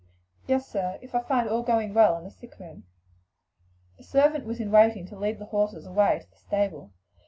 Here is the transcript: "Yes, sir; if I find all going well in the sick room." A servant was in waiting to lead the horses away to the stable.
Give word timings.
"Yes, 0.47 0.67
sir; 0.67 0.97
if 1.03 1.13
I 1.13 1.19
find 1.19 1.47
all 1.47 1.61
going 1.61 1.93
well 1.93 2.17
in 2.17 2.23
the 2.23 2.31
sick 2.31 2.57
room." 2.59 2.85
A 3.99 4.03
servant 4.03 4.45
was 4.45 4.59
in 4.59 4.71
waiting 4.71 5.05
to 5.09 5.15
lead 5.15 5.37
the 5.37 5.45
horses 5.45 5.85
away 5.85 6.17
to 6.23 6.27
the 6.27 6.37
stable. 6.37 6.91